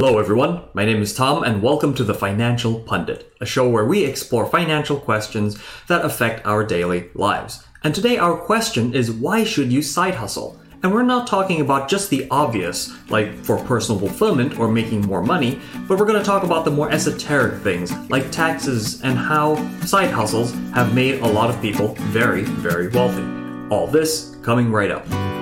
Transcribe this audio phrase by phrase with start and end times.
[0.00, 0.60] Hello, everyone.
[0.74, 4.46] My name is Tom, and welcome to the Financial Pundit, a show where we explore
[4.46, 7.64] financial questions that affect our daily lives.
[7.82, 10.56] And today, our question is why should you side hustle?
[10.84, 15.20] And we're not talking about just the obvious, like for personal fulfillment or making more
[15.20, 15.58] money,
[15.88, 20.12] but we're going to talk about the more esoteric things, like taxes and how side
[20.12, 23.26] hustles have made a lot of people very, very wealthy.
[23.74, 25.37] All this coming right up.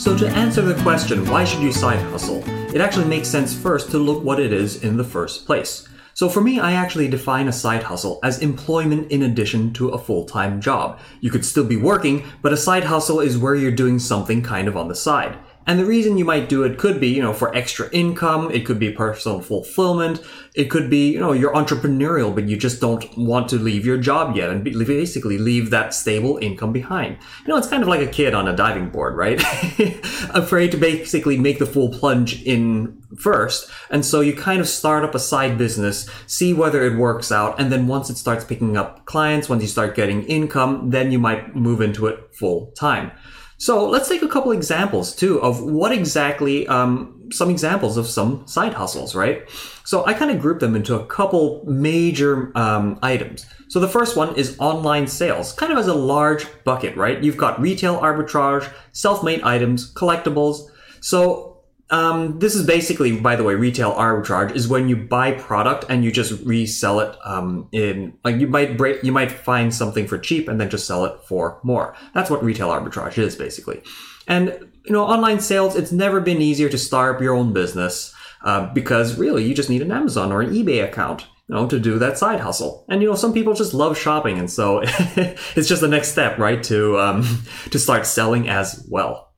[0.00, 2.42] So, to answer the question, why should you side hustle?
[2.74, 5.86] It actually makes sense first to look what it is in the first place.
[6.14, 9.98] So for me, I actually define a side hustle as employment in addition to a
[9.98, 11.00] full-time job.
[11.20, 14.68] You could still be working, but a side hustle is where you're doing something kind
[14.68, 15.36] of on the side.
[15.70, 18.50] And the reason you might do it could be, you know, for extra income.
[18.50, 20.20] It could be personal fulfillment.
[20.52, 23.96] It could be, you know, you're entrepreneurial, but you just don't want to leave your
[23.96, 27.18] job yet and basically leave that stable income behind.
[27.42, 29.40] You know, it's kind of like a kid on a diving board, right?
[30.34, 33.70] Afraid to basically make the full plunge in first.
[33.90, 37.60] And so you kind of start up a side business, see whether it works out.
[37.60, 41.20] And then once it starts picking up clients, once you start getting income, then you
[41.20, 43.12] might move into it full time.
[43.60, 48.46] So let's take a couple examples too of what exactly, um, some examples of some
[48.46, 49.46] side hustles, right?
[49.84, 53.44] So I kind of group them into a couple major um, items.
[53.68, 57.22] So the first one is online sales, kind of as a large bucket, right?
[57.22, 60.70] You've got retail arbitrage, self-made items, collectibles.
[61.00, 61.49] So
[61.90, 66.04] um, this is basically, by the way, retail arbitrage is when you buy product and
[66.04, 70.16] you just resell it um, in like you might break, you might find something for
[70.16, 71.96] cheap and then just sell it for more.
[72.14, 73.82] That's what retail arbitrage is basically.
[74.28, 78.14] And you know, online sales, it's never been easier to start up your own business
[78.44, 81.26] uh, because really you just need an Amazon or an eBay account.
[81.48, 82.84] You know, to do that side hustle.
[82.88, 86.38] And you know, some people just love shopping, and so it's just the next step,
[86.38, 86.62] right?
[86.62, 89.29] To um, to start selling as well.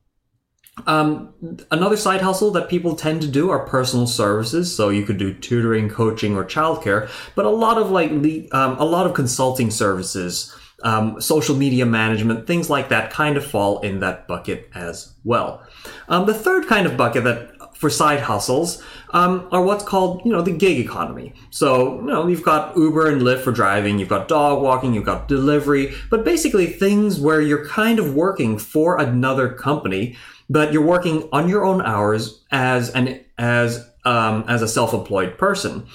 [0.87, 1.33] Um,
[1.71, 4.75] another side hustle that people tend to do are personal services.
[4.75, 7.09] So you could do tutoring, coaching, or childcare.
[7.35, 12.47] But a lot of like um, a lot of consulting services, um, social media management,
[12.47, 15.63] things like that, kind of fall in that bucket as well.
[16.09, 17.52] Um, the third kind of bucket that
[17.83, 21.33] for side hustles um, are what's called, you know, the gig economy.
[21.49, 25.05] So, you know, you've got Uber and Lyft for driving, you've got dog walking, you've
[25.05, 30.15] got delivery, but basically things where you're kind of working for another company
[30.49, 35.85] but you're working on your own hours as an as um, as a self-employed person.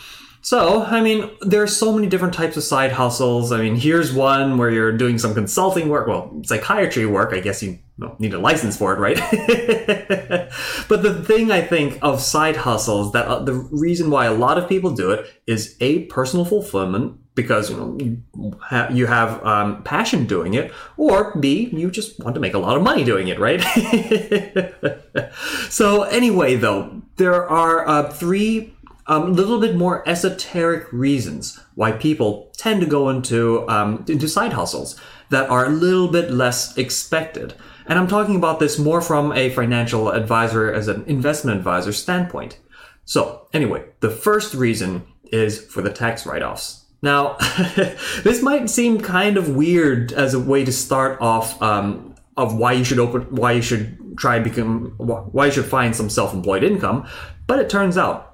[0.40, 3.52] So, I mean, there are so many different types of side hustles.
[3.52, 7.34] I mean, here's one where you're doing some consulting work, well, psychiatry work.
[7.34, 9.16] I guess you well, need a license for it, right?
[10.88, 14.56] but the thing I think of side hustles that uh, the reason why a lot
[14.56, 19.44] of people do it is a personal fulfillment because you know you, ha- you have
[19.44, 23.04] um, passion doing it, or B you just want to make a lot of money
[23.04, 23.60] doing it, right?
[25.68, 28.74] so anyway, though there are uh, three
[29.08, 34.28] a um, little bit more esoteric reasons why people tend to go into um, into
[34.28, 37.54] side hustles that are a little bit less expected.
[37.86, 42.58] And I'm talking about this more from a financial advisor as an investment advisor standpoint.
[43.06, 46.84] So anyway, the first reason is for the tax write-offs.
[47.00, 47.36] Now,
[48.22, 52.72] this might seem kind of weird as a way to start off um, of why
[52.72, 57.08] you should open, why you should try become, why you should find some self-employed income.
[57.46, 58.27] But it turns out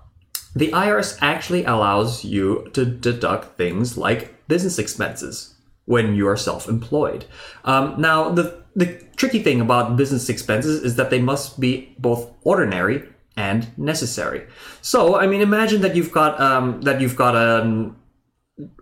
[0.55, 5.55] the IRS actually allows you to deduct things like business expenses
[5.87, 7.25] when you are self-employed.
[7.65, 12.33] Um, now, the the tricky thing about business expenses is that they must be both
[12.43, 14.47] ordinary and necessary.
[14.81, 17.93] So, I mean, imagine that you've got um, that you've got a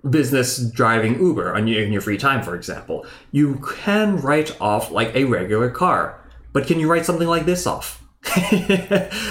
[0.08, 4.90] business driving Uber on your, in your free time, for example, you can write off
[4.90, 6.18] like a regular car.
[6.52, 8.01] But can you write something like this off?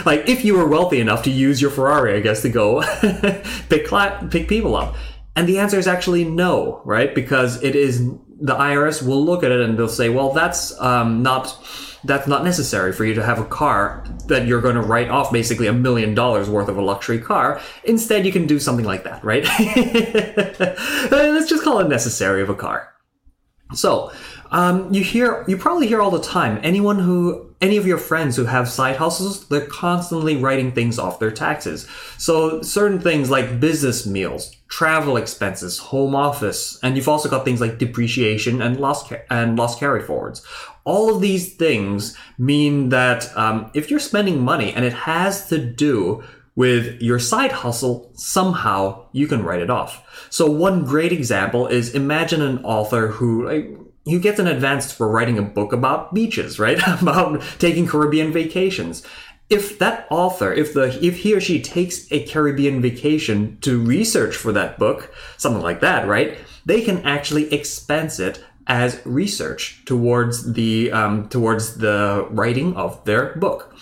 [0.05, 2.81] like if you were wealthy enough to use your Ferrari, I guess, to go
[3.69, 3.87] pick
[4.29, 4.95] pick people up.
[5.35, 7.15] And the answer is actually no, right?
[7.15, 8.05] Because it is
[8.41, 11.57] the IRS will look at it and they'll say, well, that's um, not
[12.03, 15.31] that's not necessary for you to have a car that you're going to write off
[15.31, 17.61] basically a million dollars worth of a luxury car.
[17.83, 19.43] Instead, you can do something like that, right?
[21.11, 22.91] Let's just call it necessary of a car.
[23.73, 24.11] So,
[24.51, 26.59] um, you hear, you probably hear all the time.
[26.61, 31.19] Anyone who, any of your friends who have side hustles, they're constantly writing things off
[31.19, 31.87] their taxes.
[32.17, 37.61] So certain things like business meals, travel expenses, home office, and you've also got things
[37.61, 40.45] like depreciation and loss and loss carry forwards.
[40.83, 45.57] All of these things mean that um, if you're spending money and it has to
[45.57, 46.23] do
[46.55, 50.27] with your side hustle, somehow you can write it off.
[50.29, 55.07] So one great example is imagine an author who like, who get an advance for
[55.07, 56.79] writing a book about beaches, right?
[57.01, 59.05] about taking Caribbean vacations.
[59.49, 64.35] if that author, if the if he or she takes a Caribbean vacation to research
[64.35, 66.37] for that book, something like that, right?
[66.65, 73.35] They can actually expense it as research towards the um, towards the writing of their
[73.35, 73.75] book.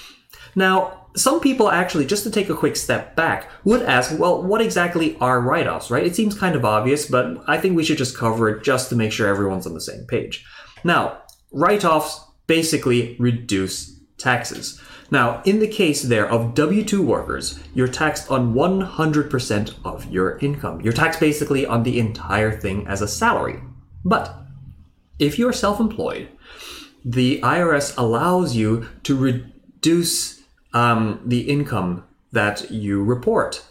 [0.56, 4.62] Now, some people actually, just to take a quick step back, would ask, well, what
[4.62, 6.06] exactly are write offs, right?
[6.06, 8.96] It seems kind of obvious, but I think we should just cover it just to
[8.96, 10.46] make sure everyone's on the same page.
[10.84, 11.22] Now,
[11.52, 14.82] write offs basically reduce taxes.
[15.12, 20.38] Now, in the case there of W 2 workers, you're taxed on 100% of your
[20.40, 20.82] income.
[20.82, 23.60] You're taxed basically on the entire thing as a salary.
[24.06, 24.36] But
[25.18, 26.30] if you're self employed,
[27.04, 30.39] the IRS allows you to reduce
[30.74, 33.64] um, the income that you report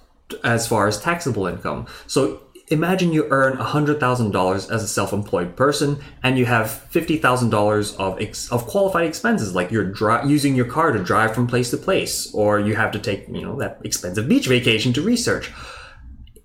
[0.45, 1.87] as far as taxable income.
[2.07, 8.51] So imagine you earn $100,000 as a self-employed person and you have $50,000 of ex-
[8.53, 12.33] of qualified expenses like you're dri- using your car to drive from place to place
[12.35, 15.51] or you have to take, you know, that expensive beach vacation to research.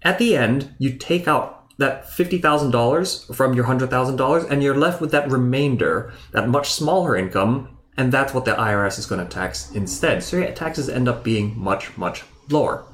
[0.01, 5.11] At the end, you take out that $50,000 from your $100,000 and you're left with
[5.11, 9.71] that remainder, that much smaller income, and that's what the IRS is going to tax
[9.71, 10.23] instead.
[10.23, 12.85] So your taxes end up being much, much lower.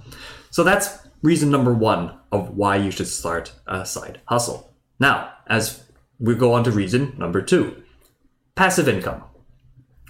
[0.51, 4.73] So that's reason number one of why you should start a side hustle.
[4.99, 5.83] Now, as
[6.19, 7.83] we go on to reason number two
[8.55, 9.23] passive income.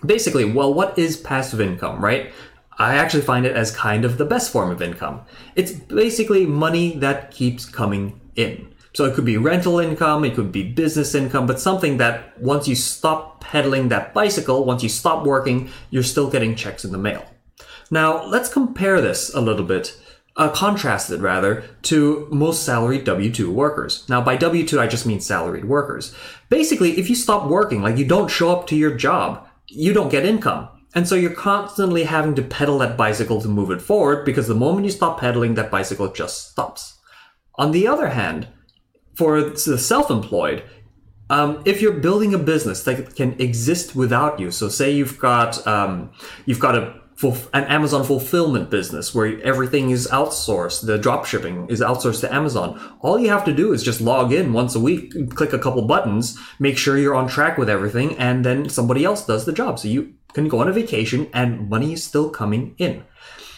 [0.04, 2.32] Basically, well, what is passive income, right?
[2.80, 5.22] I actually find it as kind of the best form of income.
[5.56, 8.74] It's basically money that keeps coming in.
[8.94, 12.68] So it could be rental income, it could be business income, but something that once
[12.68, 16.98] you stop pedaling that bicycle, once you stop working, you're still getting checks in the
[16.98, 17.26] mail.
[17.92, 19.96] Now, let's compare this a little bit
[20.40, 20.50] uh,
[21.10, 24.08] it rather to most salaried W2 workers.
[24.08, 26.16] Now, by W2, I just mean salaried workers.
[26.50, 30.10] Basically, if you stop working, like you don't show up to your job, you don't
[30.10, 30.70] get income.
[30.96, 34.56] And so you're constantly having to pedal that bicycle to move it forward because the
[34.56, 36.98] moment you stop pedaling, that bicycle just stops.
[37.56, 38.48] On the other hand,
[39.20, 40.64] for the self-employed,
[41.30, 45.52] um, if you're building a business that can exist without you, so say you've got
[45.68, 46.12] um,
[46.46, 46.84] you've got a
[47.54, 50.86] an Amazon fulfillment business where everything is outsourced.
[50.86, 52.80] The drop shipping is outsourced to Amazon.
[53.02, 55.82] All you have to do is just log in once a week, click a couple
[55.82, 59.80] buttons, make sure you're on track with everything, and then somebody else does the job.
[59.80, 63.04] So you can go on a vacation and money is still coming in.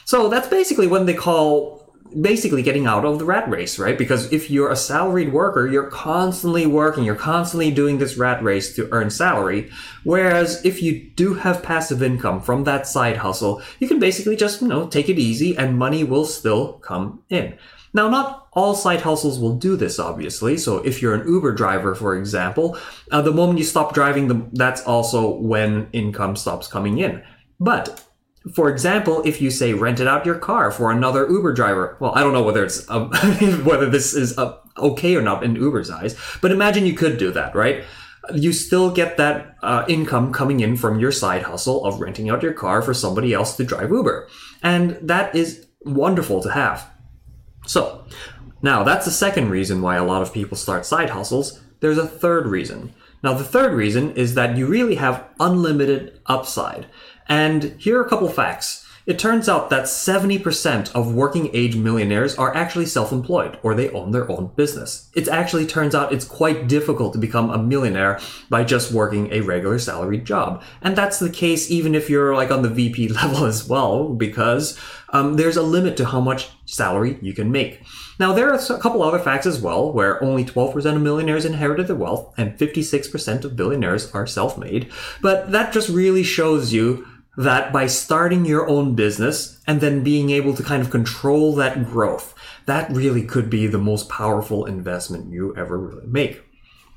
[0.05, 1.80] So that's basically what they call
[2.19, 3.97] basically getting out of the rat race, right?
[3.97, 8.75] Because if you're a salaried worker, you're constantly working, you're constantly doing this rat race
[8.75, 9.69] to earn salary.
[10.03, 14.61] Whereas if you do have passive income from that side hustle, you can basically just,
[14.61, 17.57] you know, take it easy and money will still come in.
[17.93, 20.57] Now, not all side hustles will do this, obviously.
[20.57, 22.77] So, if you're an Uber driver, for example,
[23.11, 27.21] uh, the moment you stop driving, that's also when income stops coming in.
[27.59, 28.03] But
[28.53, 32.21] for example, if you say rented out your car for another Uber driver, well, I
[32.21, 32.87] don't know whether it's
[33.63, 34.37] whether this is
[34.77, 37.83] okay or not in Uber's eyes, but imagine you could do that, right?
[38.33, 42.43] You still get that uh, income coming in from your side hustle of renting out
[42.43, 44.27] your car for somebody else to drive Uber,
[44.63, 46.89] and that is wonderful to have.
[47.67, 48.05] So,
[48.63, 51.61] now that's the second reason why a lot of people start side hustles.
[51.79, 52.93] There's a third reason.
[53.23, 56.87] Now, the third reason is that you really have unlimited upside.
[57.31, 58.85] And here are a couple facts.
[59.05, 64.11] It turns out that 70% of working age millionaires are actually self-employed or they own
[64.11, 65.09] their own business.
[65.15, 68.19] It actually turns out it's quite difficult to become a millionaire
[68.49, 70.61] by just working a regular salaried job.
[70.81, 74.77] And that's the case even if you're like on the VP level as well, because
[75.13, 77.81] um, there's a limit to how much salary you can make.
[78.19, 81.87] Now, there are a couple other facts as well, where only 12% of millionaires inherited
[81.87, 84.91] their wealth and 56% of billionaires are self-made.
[85.23, 87.07] But that just really shows you
[87.37, 91.85] that by starting your own business and then being able to kind of control that
[91.85, 92.35] growth,
[92.65, 96.43] that really could be the most powerful investment you ever really make.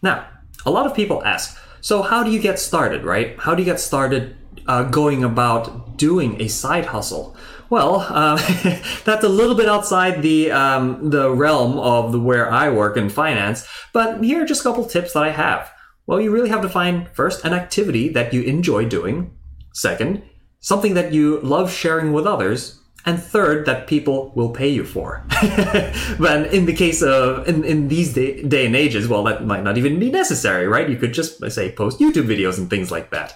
[0.03, 0.27] Now,
[0.67, 3.39] a lot of people ask, so how do you get started, right?
[3.39, 4.37] How do you get started
[4.67, 7.37] uh, going about doing a side hustle?
[7.71, 8.37] Well, uh,
[9.05, 13.09] that's a little bit outside the um, the realm of the where I work in
[13.09, 15.71] finance, but here are just a couple tips that I have.
[16.07, 19.37] Well, you really have to find first an activity that you enjoy doing.
[19.75, 20.23] Second,
[20.61, 22.81] something that you love sharing with others.
[23.07, 25.27] And third, that people will pay you for.
[26.19, 29.63] but in the case of, in, in these day, day and ages, well, that might
[29.63, 30.89] not even be necessary, right?
[30.89, 33.35] You could just, say, post YouTube videos and things like that.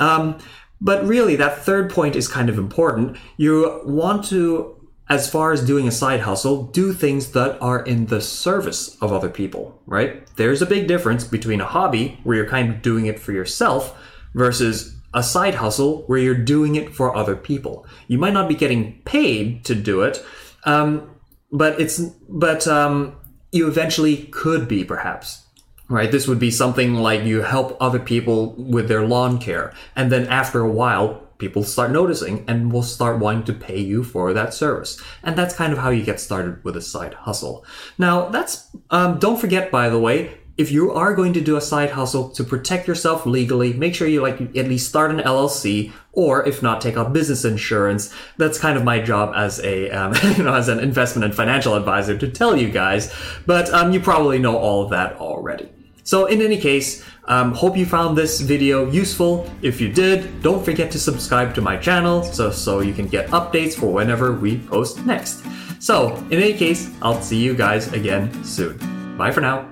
[0.00, 0.36] Um,
[0.80, 3.18] but really, that third point is kind of important.
[3.36, 4.82] You want to
[5.12, 9.12] as far as doing a side hustle, do things that are in the service of
[9.12, 10.26] other people, right?
[10.36, 13.94] There's a big difference between a hobby where you're kind of doing it for yourself
[14.34, 17.86] versus a side hustle where you're doing it for other people.
[18.08, 20.24] You might not be getting paid to do it,
[20.64, 21.10] um,
[21.50, 23.16] but it's but um,
[23.50, 25.42] you eventually could be perhaps
[25.88, 26.10] right?
[26.10, 30.26] This would be something like you help other people with their lawn care and then
[30.28, 34.54] after a while people start noticing and will start wanting to pay you for that
[34.54, 35.02] service.
[35.24, 37.66] And that's kind of how you get started with a side hustle.
[37.98, 41.60] Now that's um, don't forget by the way if you are going to do a
[41.60, 45.92] side hustle to protect yourself legally, make sure you like at least start an LLC,
[46.12, 48.14] or if not, take out business insurance.
[48.36, 51.74] That's kind of my job as a um, you know as an investment and financial
[51.74, 53.14] advisor to tell you guys.
[53.46, 55.70] But um, you probably know all of that already.
[56.04, 59.48] So in any case, um, hope you found this video useful.
[59.62, 63.28] If you did, don't forget to subscribe to my channel so, so you can get
[63.28, 65.44] updates for whenever we post next.
[65.78, 68.78] So in any case, I'll see you guys again soon.
[69.16, 69.71] Bye for now.